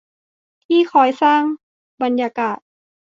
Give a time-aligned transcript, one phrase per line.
[0.65, 1.41] ที่คอยสร้าง
[2.01, 2.59] บรรยากาศ